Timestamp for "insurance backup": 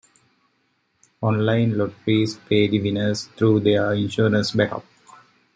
3.93-4.83